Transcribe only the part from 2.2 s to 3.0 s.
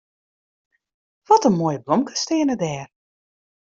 steane dêr.